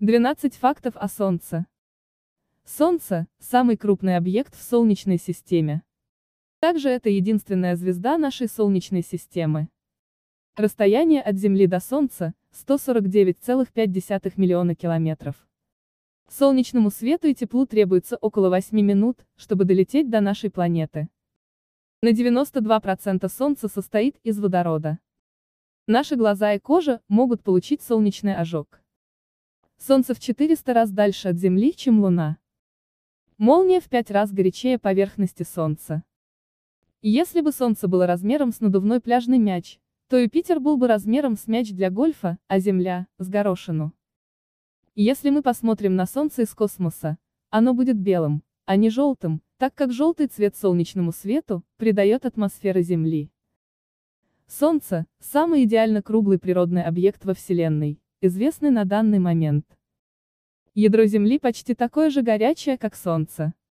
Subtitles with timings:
[0.00, 1.66] 12 фактов о Солнце.
[2.64, 5.82] Солнце– самый крупный объект в Солнечной системе.
[6.60, 9.68] Также это единственная звезда нашей Солнечной системы.
[10.54, 15.48] Расстояние от Земли до Солнца– 149,5 миллиона километров.
[16.28, 21.08] Солнечному свету и теплу требуется около 8 минут, чтобы долететь до нашей планеты.
[22.02, 25.00] На 92% Солнце состоит из водорода.
[25.88, 28.80] Наши глаза и кожа могут получить солнечный ожог.
[29.80, 32.38] Солнце в 400 раз дальше от Земли, чем Луна.
[33.38, 36.02] Молния в 5 раз горячее поверхности Солнца.
[37.00, 39.78] Если бы Солнце было размером с надувной пляжный мяч,
[40.08, 43.94] то Юпитер был бы размером с мяч для гольфа, а Земля– с горошину.
[44.96, 47.16] Если мы посмотрим на Солнце из космоса,
[47.50, 53.30] оно будет белым, а не желтым, так как желтый цвет солнечному свету придает атмосфера Земли.
[54.48, 59.64] Солнце– самый идеально круглый природный объект во Вселенной, известный на данный момент.
[60.74, 63.54] Ядро Земли почти такое же горячее, как Солнце.